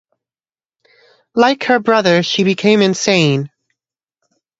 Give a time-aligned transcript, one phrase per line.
[1.35, 3.51] Like her brother she became insane.